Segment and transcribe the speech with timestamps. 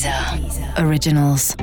[0.00, 1.54] Deezer Originals.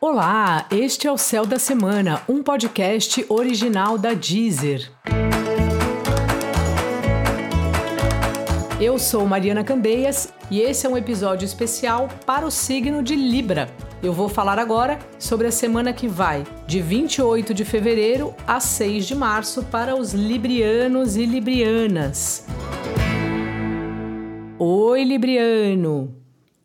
[0.00, 4.90] Olá, este é o Céu da Semana, um podcast original da Deezer.
[8.80, 13.68] Eu sou Mariana Candeias e esse é um episódio especial para o signo de Libra.
[14.02, 19.06] Eu vou falar agora sobre a semana que vai, de 28 de fevereiro a 6
[19.06, 22.46] de março, para os librianos e librianas.
[24.62, 26.14] Oi, Libriano!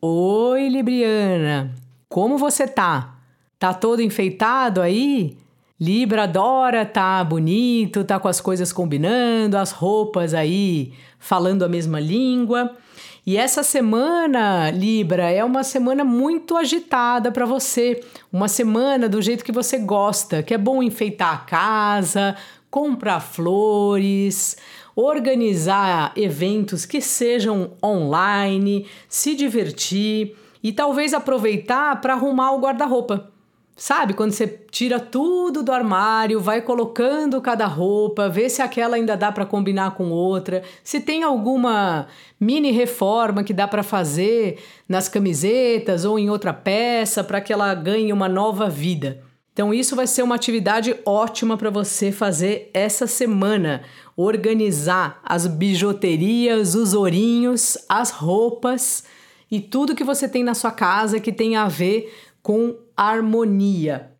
[0.02, 1.74] Oi, Libriana!
[2.10, 3.20] Como você tá?
[3.58, 5.38] Tá todo enfeitado aí?
[5.80, 11.98] Libra adora tá bonito, tá com as coisas combinando, as roupas aí falando a mesma
[11.98, 12.76] língua.
[13.26, 18.04] E essa semana, Libra, é uma semana muito agitada para você.
[18.30, 22.36] Uma semana do jeito que você gosta, que é bom enfeitar a casa,
[22.76, 24.54] comprar flores,
[24.94, 33.32] organizar eventos que sejam online, se divertir e talvez aproveitar para arrumar o guarda-roupa.
[33.74, 39.16] Sabe, quando você tira tudo do armário, vai colocando cada roupa, vê se aquela ainda
[39.16, 42.08] dá para combinar com outra, se tem alguma
[42.38, 47.74] mini reforma que dá para fazer nas camisetas ou em outra peça para que ela
[47.74, 49.24] ganhe uma nova vida.
[49.56, 53.84] Então, isso vai ser uma atividade ótima para você fazer essa semana.
[54.14, 59.04] Organizar as bijuterias, os ourinhos, as roupas
[59.50, 64.10] e tudo que você tem na sua casa que tem a ver com harmonia.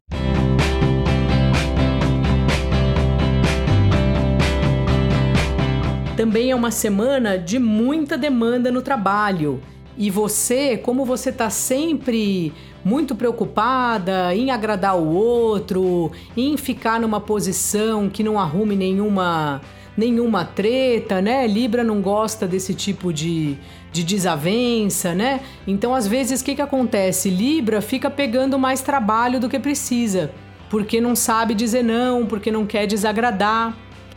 [6.16, 9.60] Também é uma semana de muita demanda no trabalho.
[9.98, 12.52] E você, como você está sempre
[12.84, 19.60] muito preocupada em agradar o outro, em ficar numa posição que não arrume nenhuma
[19.96, 21.46] nenhuma treta, né?
[21.46, 23.56] Libra não gosta desse tipo de,
[23.90, 25.40] de desavença, né?
[25.66, 27.30] Então, às vezes, o que, que acontece?
[27.30, 30.30] Libra fica pegando mais trabalho do que precisa,
[30.68, 33.74] porque não sabe dizer não, porque não quer desagradar.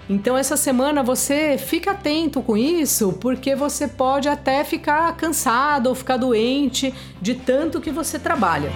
[0.09, 5.93] Então, essa semana você fica atento com isso, porque você pode até ficar cansado ou
[5.93, 8.71] ficar doente de tanto que você trabalha.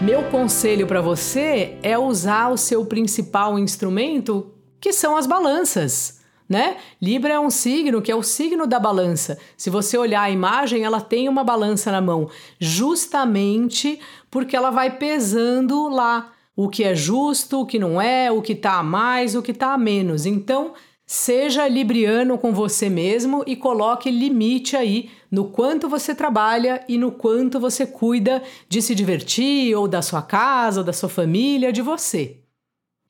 [0.00, 6.17] Meu conselho para você é usar o seu principal instrumento, que são as balanças.
[6.48, 6.78] Né?
[7.00, 9.38] Libra é um signo que é o signo da balança.
[9.56, 14.00] Se você olhar a imagem, ela tem uma balança na mão, justamente
[14.30, 18.52] porque ela vai pesando lá o que é justo, o que não é, o que
[18.52, 20.24] está a mais, o que está a menos.
[20.24, 20.72] Então,
[21.10, 27.10] Seja libriano com você mesmo e coloque limite aí no quanto você trabalha e no
[27.10, 31.80] quanto você cuida de se divertir ou da sua casa, ou da sua família, de
[31.80, 32.42] você.